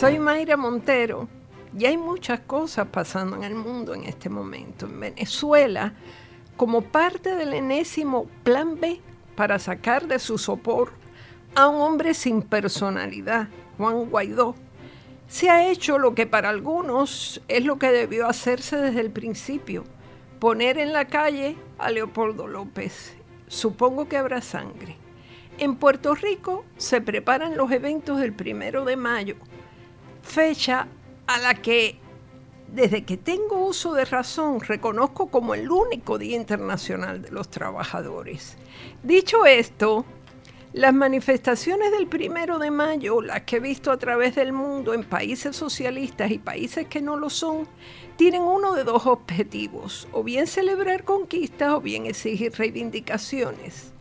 Soy 0.00 0.18
Mayra 0.18 0.56
Montero 0.56 1.28
y 1.78 1.84
hay 1.84 1.98
muchas 1.98 2.40
cosas 2.40 2.86
pasando 2.90 3.36
en 3.36 3.44
el 3.44 3.54
mundo 3.54 3.92
en 3.92 4.04
este 4.04 4.30
momento. 4.30 4.86
En 4.86 4.98
Venezuela, 4.98 5.92
como 6.56 6.80
parte 6.80 7.36
del 7.36 7.52
enésimo 7.52 8.24
Plan 8.42 8.80
B 8.80 8.98
para 9.36 9.58
sacar 9.58 10.08
de 10.08 10.18
su 10.18 10.38
sopor 10.38 10.92
a 11.54 11.68
un 11.68 11.82
hombre 11.82 12.14
sin 12.14 12.40
personalidad, 12.40 13.48
Juan 13.76 14.06
Guaidó, 14.08 14.54
se 15.28 15.50
ha 15.50 15.68
hecho 15.68 15.98
lo 15.98 16.14
que 16.14 16.26
para 16.26 16.48
algunos 16.48 17.42
es 17.46 17.66
lo 17.66 17.78
que 17.78 17.92
debió 17.92 18.26
hacerse 18.26 18.78
desde 18.78 19.02
el 19.02 19.10
principio, 19.10 19.84
poner 20.38 20.78
en 20.78 20.94
la 20.94 21.08
calle 21.08 21.58
a 21.76 21.90
Leopoldo 21.90 22.46
López. 22.46 23.14
Supongo 23.48 24.08
que 24.08 24.16
habrá 24.16 24.40
sangre. 24.40 24.96
En 25.58 25.76
Puerto 25.76 26.14
Rico 26.14 26.64
se 26.78 27.02
preparan 27.02 27.58
los 27.58 27.70
eventos 27.70 28.18
del 28.18 28.32
primero 28.32 28.86
de 28.86 28.96
mayo, 28.96 29.36
fecha 30.30 30.86
a 31.26 31.38
la 31.38 31.54
que 31.54 31.96
desde 32.68 33.04
que 33.04 33.16
tengo 33.16 33.66
uso 33.66 33.92
de 33.94 34.04
razón 34.04 34.60
reconozco 34.60 35.28
como 35.28 35.54
el 35.54 35.68
único 35.70 36.18
Día 36.18 36.36
Internacional 36.36 37.20
de 37.20 37.32
los 37.32 37.50
Trabajadores. 37.50 38.56
Dicho 39.02 39.44
esto, 39.44 40.04
las 40.72 40.94
manifestaciones 40.94 41.90
del 41.90 42.06
primero 42.06 42.60
de 42.60 42.70
mayo, 42.70 43.20
las 43.22 43.42
que 43.42 43.56
he 43.56 43.60
visto 43.60 43.90
a 43.90 43.96
través 43.96 44.36
del 44.36 44.52
mundo 44.52 44.94
en 44.94 45.02
países 45.02 45.56
socialistas 45.56 46.30
y 46.30 46.38
países 46.38 46.86
que 46.86 47.02
no 47.02 47.16
lo 47.16 47.28
son, 47.28 47.66
tienen 48.14 48.42
uno 48.42 48.74
de 48.74 48.84
dos 48.84 49.06
objetivos, 49.06 50.06
o 50.12 50.22
bien 50.22 50.46
celebrar 50.46 51.02
conquistas 51.02 51.72
o 51.72 51.80
bien 51.80 52.06
exigir 52.06 52.52
reivindicaciones. 52.52 53.92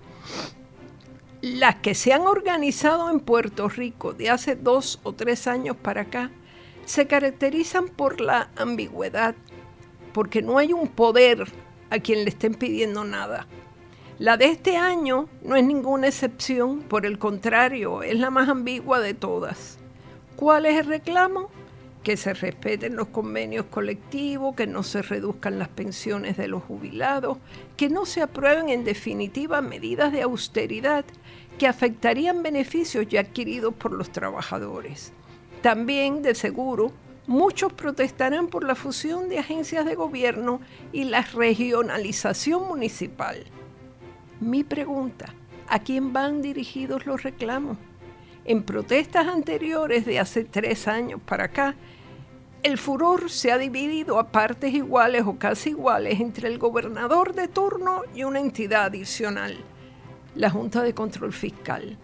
Las 1.42 1.76
que 1.76 1.96
se 1.96 2.12
han 2.12 2.24
organizado 2.24 3.10
en 3.10 3.22
Puerto 3.22 3.70
Rico 3.70 4.12
de 4.12 4.30
hace 4.30 4.58
dos 4.58 5.00
o 5.04 5.14
tres 5.14 5.48
años 5.48 5.78
para 5.78 6.02
acá 6.02 6.32
se 6.84 7.08
caracterizan 7.08 7.88
por 7.88 8.20
la 8.20 8.50
ambigüedad, 8.58 9.36
porque 10.12 10.42
no 10.42 10.58
hay 10.58 10.74
un 10.74 10.90
poder 10.90 11.50
a 11.92 12.00
quien 12.00 12.26
le 12.26 12.32
estén 12.32 12.56
pidiendo 12.56 13.06
nada. 13.06 13.48
La 14.18 14.36
de 14.36 14.48
este 14.48 14.76
año 14.76 15.30
no 15.42 15.56
es 15.56 15.64
ninguna 15.64 16.08
excepción, 16.08 16.82
por 16.82 17.06
el 17.06 17.18
contrario, 17.18 18.04
es 18.04 18.20
la 18.20 18.32
más 18.32 18.50
ambigua 18.50 19.00
de 19.00 19.14
todas. 19.14 19.78
¿Cuál 20.36 20.66
es 20.66 20.78
el 20.78 20.88
reclamo? 20.88 21.50
Que 22.04 22.16
se 22.16 22.34
respeten 22.34 22.96
los 22.96 23.10
convenios 23.10 23.66
colectivos, 23.66 24.56
que 24.56 24.68
no 24.68 24.84
se 24.84 25.02
reduzcan 25.02 25.60
las 25.60 25.68
pensiones 25.68 26.38
de 26.38 26.48
los 26.48 26.64
jubilados, 26.64 27.38
que 27.76 27.90
no 27.90 28.06
se 28.06 28.22
aprueben 28.22 28.70
en 28.70 28.84
definitiva 28.84 29.62
medidas 29.62 30.12
de 30.12 30.22
austeridad 30.22 31.06
que 31.60 31.68
afectarían 31.68 32.42
beneficios 32.42 33.08
ya 33.08 33.20
adquiridos 33.20 33.74
por 33.74 33.92
los 33.92 34.12
trabajadores. 34.12 35.12
También, 35.62 36.22
de 36.22 36.34
seguro, 36.34 36.94
muchos 37.28 37.74
protestarán 37.74 38.48
por 38.48 38.64
la 38.64 38.76
fusión 38.76 39.28
de 39.28 39.40
agencias 39.40 39.86
de 39.86 39.96
gobierno 39.96 40.62
y 40.94 41.04
la 41.04 41.22
regionalización 41.22 42.68
municipal. 42.68 43.44
Mi 44.40 44.64
pregunta, 44.64 45.36
¿a 45.68 45.80
quién 45.80 46.14
van 46.14 46.42
dirigidos 46.42 47.06
los 47.06 47.24
reclamos? 47.24 47.78
En 48.46 48.64
protestas 48.64 49.28
anteriores 49.28 50.06
de 50.06 50.20
hace 50.20 50.44
tres 50.44 50.88
años 50.88 51.20
para 51.26 51.46
acá, 51.46 51.76
el 52.64 52.78
furor 52.78 53.30
se 53.30 53.52
ha 53.52 53.58
dividido 53.58 54.20
a 54.20 54.32
partes 54.32 54.74
iguales 54.74 55.24
o 55.26 55.38
casi 55.38 55.70
iguales 55.70 56.20
entre 56.20 56.48
el 56.48 56.58
gobernador 56.58 57.34
de 57.34 57.48
turno 57.48 58.02
y 58.14 58.24
una 58.24 58.40
entidad 58.40 58.86
adicional, 58.86 59.58
la 60.36 60.50
Junta 60.50 60.82
de 60.84 60.94
Control 60.94 61.32
Fiscal. 61.32 61.98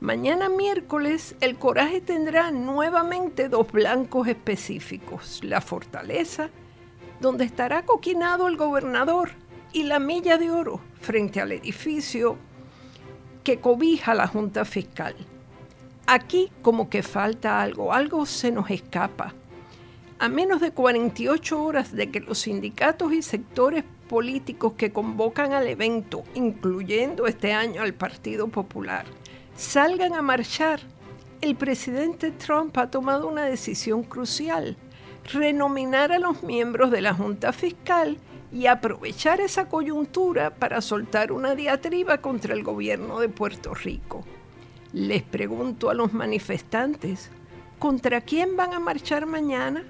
Mañana 0.00 0.48
miércoles 0.48 1.34
el 1.40 1.58
coraje 1.58 2.00
tendrá 2.00 2.52
nuevamente 2.52 3.48
dos 3.48 3.70
blancos 3.72 4.28
específicos, 4.28 5.40
la 5.42 5.60
fortaleza, 5.60 6.50
donde 7.20 7.44
estará 7.44 7.84
coquinado 7.84 8.46
el 8.46 8.56
gobernador, 8.56 9.30
y 9.72 9.84
la 9.84 9.98
milla 9.98 10.38
de 10.38 10.50
oro 10.50 10.80
frente 11.00 11.40
al 11.40 11.52
edificio 11.52 12.36
que 13.44 13.60
cobija 13.60 14.14
la 14.14 14.26
Junta 14.26 14.64
Fiscal. 14.64 15.14
Aquí 16.10 16.50
como 16.62 16.88
que 16.88 17.02
falta 17.02 17.60
algo, 17.60 17.92
algo 17.92 18.24
se 18.24 18.50
nos 18.50 18.70
escapa. 18.70 19.34
A 20.18 20.30
menos 20.30 20.62
de 20.62 20.70
48 20.70 21.62
horas 21.62 21.92
de 21.94 22.10
que 22.10 22.20
los 22.20 22.38
sindicatos 22.38 23.12
y 23.12 23.20
sectores 23.20 23.84
políticos 24.08 24.72
que 24.72 24.90
convocan 24.90 25.52
al 25.52 25.66
evento, 25.66 26.24
incluyendo 26.34 27.26
este 27.26 27.52
año 27.52 27.82
al 27.82 27.92
Partido 27.92 28.48
Popular, 28.48 29.04
salgan 29.54 30.14
a 30.14 30.22
marchar, 30.22 30.80
el 31.42 31.56
presidente 31.56 32.30
Trump 32.30 32.78
ha 32.78 32.90
tomado 32.90 33.28
una 33.28 33.44
decisión 33.44 34.02
crucial, 34.02 34.78
renominar 35.30 36.10
a 36.10 36.18
los 36.18 36.42
miembros 36.42 36.90
de 36.90 37.02
la 37.02 37.12
Junta 37.12 37.52
Fiscal 37.52 38.16
y 38.50 38.64
aprovechar 38.64 39.42
esa 39.42 39.68
coyuntura 39.68 40.54
para 40.54 40.80
soltar 40.80 41.32
una 41.32 41.54
diatriba 41.54 42.22
contra 42.22 42.54
el 42.54 42.62
gobierno 42.62 43.20
de 43.20 43.28
Puerto 43.28 43.74
Rico. 43.74 44.24
Les 44.92 45.22
pregunto 45.22 45.90
a 45.90 45.94
los 45.94 46.14
manifestantes, 46.14 47.30
¿contra 47.78 48.22
quién 48.22 48.56
van 48.56 48.72
a 48.72 48.80
marchar 48.80 49.26
mañana? 49.26 49.84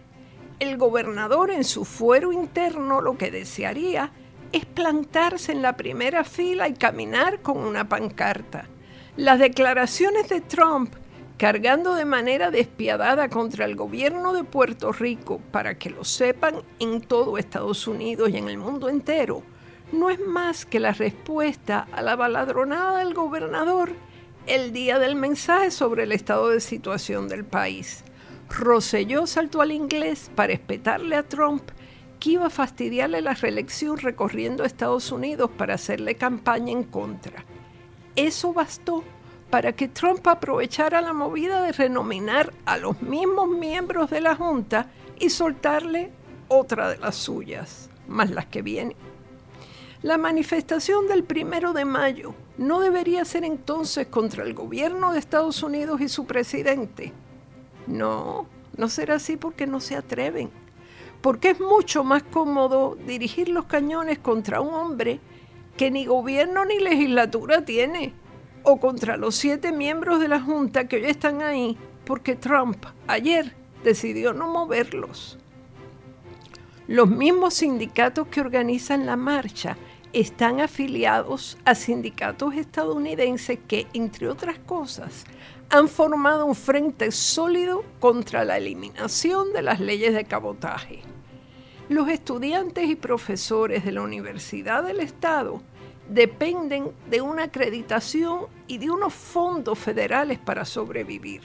El 0.59 0.77
gobernador 0.77 1.53
en 1.53 1.63
su 1.63 1.85
fuero 1.85 2.33
interno 2.33 3.01
lo 3.01 3.17
que 3.17 3.31
desearía 3.31 4.11
es 4.51 4.67
plantarse 4.67 5.53
en 5.53 5.63
la 5.63 5.77
primera 5.77 6.25
fila 6.25 6.69
y 6.69 6.75
caminar 6.75 7.43
con 7.43 7.59
una 7.59 7.89
pancarta. 7.89 8.67
Las 9.17 9.39
declaraciones 9.39 10.29
de 10.29 10.41
Trump 10.41 10.93
cargando 11.37 11.95
de 11.95 12.05
manera 12.05 12.51
despiadada 12.51 13.29
contra 13.29 13.67
el 13.67 13.77
gobierno 13.77 14.33
de 14.33 14.43
Puerto 14.43 14.91
Rico 14.91 15.41
para 15.53 15.79
que 15.79 15.91
lo 15.91 16.03
sepan 16.03 16.57
en 16.81 17.01
todo 17.01 17.39
Estados 17.39 17.87
Unidos 17.87 18.31
y 18.31 18.39
en 18.39 18.49
el 18.49 18.59
mundo 18.59 18.89
entero, 18.89 19.45
no 19.93 20.11
es 20.11 20.19
más 20.19 20.67
que 20.67 20.81
la 20.81 20.93
respuesta 20.93 21.87
a 21.93 22.03
la 22.03 22.17
baladronada 22.17 22.99
del 22.99 23.15
gobernador 23.15 23.93
el 24.49 24.73
día 24.73 24.99
del 24.99 25.15
mensaje 25.15 25.71
sobre 25.71 26.05
el 26.05 26.13
estado 26.13 26.49
de 26.49 26.61
situación 26.61 27.29
del 27.29 27.45
país. 27.45 28.03
Roselló 28.49 29.27
saltó 29.27 29.61
al 29.61 29.73
inglés 29.73 30.31
para 30.35 30.55
espetarle 30.55 31.17
a 31.17 31.23
Trump 31.23 31.71
que 32.19 32.31
iba 32.31 32.47
a 32.47 32.51
fastidiarle 32.51 33.21
la 33.21 33.35
reelección 33.35 33.99
recorriendo 33.99 34.65
Estados 34.65 35.13
Unidos 35.13 35.51
para 35.57 35.75
hacerle 35.75 36.15
campaña 36.15 36.73
en 36.73 36.85
contra. 36.85 37.45
Eso 38.17 38.55
bastó 38.55 39.05
para 39.51 39.73
que 39.73 39.87
Trump 39.87 40.27
aprovechara 40.27 41.03
la 41.03 41.13
movida 41.13 41.63
de 41.63 41.73
renominar 41.73 42.55
a 42.65 42.79
los 42.79 43.03
mismos 43.03 43.51
miembros 43.51 44.09
de 44.09 44.23
la 44.23 44.35
Junta 44.35 44.87
y 45.21 45.29
soltarle 45.29 46.11
otra 46.49 46.89
de 46.89 46.97
las 46.97 47.17
suyas, 47.17 47.91
más 48.07 48.31
las 48.31 48.47
que 48.47 48.63
vienen. 48.63 48.97
La 50.01 50.17
manifestación 50.17 51.07
del 51.07 51.25
primero 51.25 51.75
de 51.75 51.85
mayo 51.85 52.35
no 52.59 52.81
debería 52.81 53.25
ser 53.25 53.45
entonces 53.45 54.09
contra 54.09 54.45
el 54.45 54.53
gobierno 54.53 55.13
de 55.13 55.21
Estados 55.21 55.63
Unidos 55.63 56.01
y 56.01 56.09
su 56.09 56.27
presidente. 56.27 57.13
No, 57.87 58.47
no 58.77 58.89
será 58.89 59.15
así 59.15 59.37
porque 59.37 59.67
no 59.67 59.81
se 59.81 59.97
atreven. 59.97 60.51
Porque 61.21 61.51
es 61.51 61.61
mucho 61.61 62.05
más 62.05 62.25
cómodo 62.25 62.97
dirigir 63.07 63.49
los 63.49 63.65
cañones 63.65 64.19
contra 64.19 64.61
un 64.61 64.75
hombre 64.75 65.21
que 65.77 65.91
ni 65.91 66.05
gobierno 66.05 66.65
ni 66.65 66.81
legislatura 66.81 67.65
tiene 67.65 68.13
o 68.65 68.79
contra 68.79 69.17
los 69.17 69.37
siete 69.37 69.73
miembros 69.73 70.21
de 70.21 70.29
la 70.29 70.41
Junta 70.41 70.89
que 70.89 70.97
hoy 70.97 71.05
están 71.05 71.43
ahí 71.43 71.79
porque 72.05 72.35
Trump 72.35 72.85
ayer 73.07 73.55
decidió 73.85 74.33
no 74.33 74.49
moverlos. 74.49 75.39
Los 76.89 77.09
mismos 77.09 77.55
sindicatos 77.55 78.27
que 78.29 78.41
organizan 78.41 79.07
la 79.07 79.17
marcha 79.17 79.77
están 80.13 80.61
afiliados 80.61 81.59
a 81.65 81.75
sindicatos 81.75 82.55
estadounidenses 82.55 83.59
que, 83.67 83.87
entre 83.93 84.29
otras 84.29 84.59
cosas, 84.59 85.25
han 85.71 85.89
formado 85.89 86.47
un 86.47 86.55
frente 86.55 87.13
sólido 87.13 87.85
contra 88.01 88.45
la 88.45 88.57
eliminación 88.57 89.53
de 89.53 89.63
las 89.63 89.81
leyes 89.81 90.15
de 90.15 90.25
cabotaje. 90.25 91.01
Los 91.89 92.09
estudiantes 92.09 92.89
y 92.89 92.97
profesores 92.97 93.85
de 93.85 93.93
la 93.93 94.03
Universidad 94.03 94.83
del 94.83 95.01
Estado 95.01 95.63
dependen 96.09 96.93
de 97.11 97.21
una 97.21 97.45
acreditación 97.45 98.47
y 98.67 98.79
de 98.79 98.91
unos 98.91 99.13
fondos 99.13 99.79
federales 99.79 100.39
para 100.39 100.65
sobrevivir. 100.65 101.43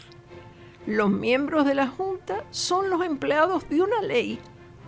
Los 0.86 1.10
miembros 1.10 1.66
de 1.66 1.76
la 1.76 1.88
Junta 1.88 2.44
son 2.52 2.90
los 2.90 3.06
empleados 3.06 3.68
de 3.70 3.82
una 3.82 4.02
ley 4.02 4.40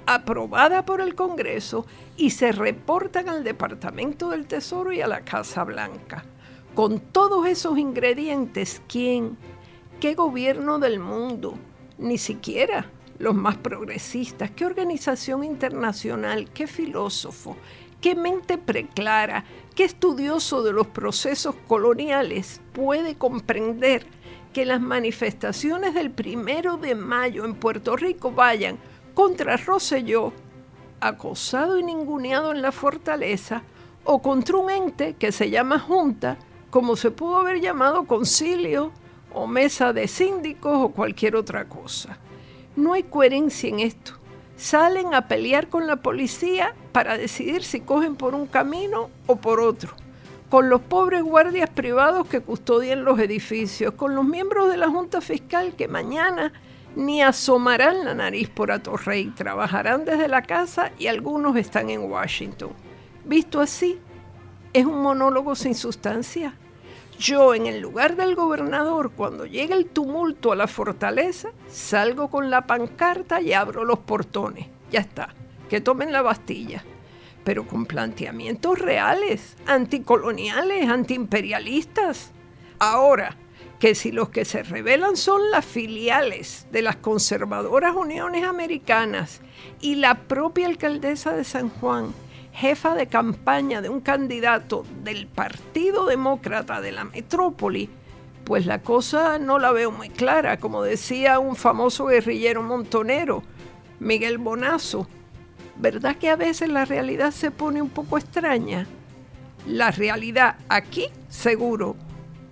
aprobada 0.05 0.85
por 0.85 1.01
el 1.01 1.15
Congreso 1.15 1.85
y 2.17 2.31
se 2.31 2.51
reportan 2.51 3.29
al 3.29 3.43
Departamento 3.43 4.29
del 4.29 4.47
Tesoro 4.47 4.91
y 4.91 5.01
a 5.01 5.07
la 5.07 5.21
Casa 5.21 5.63
Blanca. 5.63 6.25
Con 6.73 6.99
todos 6.99 7.47
esos 7.47 7.77
ingredientes, 7.77 8.81
¿quién? 8.87 9.37
¿Qué 9.99 10.13
gobierno 10.13 10.79
del 10.79 10.99
mundo? 10.99 11.55
Ni 11.97 12.17
siquiera 12.17 12.89
los 13.17 13.33
más 13.33 13.57
progresistas. 13.57 14.51
¿Qué 14.51 14.65
organización 14.65 15.43
internacional? 15.43 16.49
¿Qué 16.51 16.67
filósofo? 16.67 17.55
¿Qué 18.01 18.13
mente 18.13 18.57
preclara, 18.57 19.45
qué 19.73 19.83
estudioso 19.83 20.61
de 20.61 20.73
los 20.73 20.87
procesos 20.87 21.55
coloniales 21.67 22.61
puede 22.73 23.15
comprender 23.15 24.05
que 24.53 24.65
las 24.65 24.79
manifestaciones 24.79 25.93
del 25.95 26.11
primero 26.11 26.77
de 26.77 26.93
mayo 26.93 27.45
en 27.45 27.55
Puerto 27.55 27.95
Rico 27.95 28.31
vayan 28.31 28.77
contra 29.15 29.57
Rosselló, 29.57 30.33
acosado 30.99 31.79
y 31.79 31.83
ninguneado 31.83 32.51
en 32.51 32.61
la 32.61 32.71
fortaleza, 32.71 33.63
o 34.03 34.21
contra 34.21 34.57
un 34.57 34.69
ente 34.69 35.15
que 35.17 35.31
se 35.31 35.49
llama 35.49 35.79
Junta, 35.79 36.37
como 36.69 36.95
se 36.95 37.09
pudo 37.09 37.37
haber 37.37 37.61
llamado 37.61 38.05
concilio 38.05 38.91
o 39.33 39.47
mesa 39.47 39.93
de 39.93 40.07
síndicos 40.07 40.77
o 40.77 40.89
cualquier 40.89 41.35
otra 41.35 41.65
cosa. 41.65 42.17
No 42.75 42.93
hay 42.93 43.03
coherencia 43.03 43.69
en 43.69 43.79
esto. 43.79 44.13
Salen 44.57 45.13
a 45.13 45.27
pelear 45.27 45.69
con 45.69 45.87
la 45.87 45.95
policía 45.97 46.75
para 46.91 47.17
decidir 47.17 47.63
si 47.63 47.79
cogen 47.79 48.15
por 48.15 48.35
un 48.35 48.47
camino 48.47 49.09
o 49.27 49.37
por 49.37 49.59
otro, 49.59 49.93
con 50.49 50.69
los 50.69 50.81
pobres 50.81 51.23
guardias 51.23 51.69
privados 51.69 52.27
que 52.27 52.41
custodian 52.41 53.05
los 53.05 53.19
edificios, 53.19 53.93
con 53.93 54.13
los 54.13 54.25
miembros 54.25 54.69
de 54.69 54.77
la 54.77 54.89
Junta 54.89 55.21
Fiscal 55.21 55.73
que 55.75 55.87
mañana 55.87 56.53
ni 56.95 57.21
asomarán 57.21 58.05
la 58.05 58.13
nariz 58.13 58.49
por 58.49 58.71
Atorrey, 58.71 59.27
trabajarán 59.31 60.05
desde 60.05 60.27
la 60.27 60.41
casa 60.41 60.91
y 60.97 61.07
algunos 61.07 61.55
están 61.57 61.89
en 61.89 62.01
Washington. 62.01 62.71
Visto 63.25 63.59
así, 63.59 63.99
es 64.73 64.85
un 64.85 65.01
monólogo 65.01 65.55
sin 65.55 65.75
sustancia. 65.75 66.55
Yo, 67.17 67.53
en 67.53 67.65
el 67.65 67.79
lugar 67.79 68.17
del 68.17 68.35
gobernador, 68.35 69.11
cuando 69.11 69.45
llega 69.45 69.75
el 69.75 69.85
tumulto 69.85 70.51
a 70.51 70.55
la 70.55 70.67
fortaleza, 70.67 71.49
salgo 71.69 72.29
con 72.29 72.49
la 72.49 72.67
pancarta 72.67 73.39
y 73.39 73.53
abro 73.53 73.85
los 73.85 73.99
portones. 73.99 74.67
Ya 74.91 74.99
está, 74.99 75.29
que 75.69 75.79
tomen 75.79 76.11
la 76.11 76.21
Bastilla. 76.21 76.83
Pero 77.45 77.67
con 77.67 77.85
planteamientos 77.85 78.79
reales, 78.79 79.55
anticoloniales, 79.65 80.89
antiimperialistas. 80.89 82.31
Ahora, 82.79 83.37
que 83.85 83.93
si 83.93 84.11
los 84.11 84.29
que 84.29 84.45
se 84.45 84.63
rebelan 84.63 85.15
son 85.15 85.51
las 85.51 85.63
filiales 85.63 86.65
de 86.71 86.81
las 86.81 86.95
conservadoras 86.95 87.95
uniones 87.95 88.43
americanas 88.43 89.41
y 89.79 89.93
la 89.93 90.15
propia 90.15 90.65
alcaldesa 90.65 91.35
de 91.35 91.43
San 91.43 91.69
Juan, 91.69 92.11
jefa 92.51 92.95
de 92.95 93.05
campaña 93.05 93.83
de 93.83 93.89
un 93.89 94.01
candidato 94.01 94.85
del 95.03 95.27
Partido 95.27 96.07
Demócrata 96.07 96.81
de 96.81 96.93
la 96.93 97.03
metrópoli, 97.03 97.87
pues 98.43 98.65
la 98.65 98.81
cosa 98.81 99.37
no 99.37 99.59
la 99.59 99.71
veo 99.71 99.91
muy 99.91 100.09
clara, 100.09 100.57
como 100.57 100.81
decía 100.81 101.37
un 101.37 101.55
famoso 101.55 102.07
guerrillero 102.07 102.63
montonero, 102.63 103.43
Miguel 103.99 104.39
Bonazo. 104.39 105.07
¿Verdad 105.75 106.15
que 106.15 106.31
a 106.31 106.35
veces 106.35 106.69
la 106.69 106.85
realidad 106.85 107.29
se 107.29 107.51
pone 107.51 107.83
un 107.83 107.89
poco 107.89 108.17
extraña? 108.17 108.87
La 109.67 109.91
realidad 109.91 110.55
aquí, 110.69 111.05
seguro, 111.29 111.95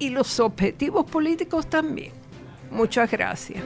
y 0.03 0.09
los 0.09 0.41
objetivos 0.41 1.05
políticos 1.05 1.69
también. 1.69 2.11
Muchas 2.71 3.09
gracias. 3.09 3.63